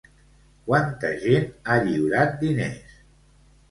[0.69, 3.01] Quanta gent ha lliurat diners?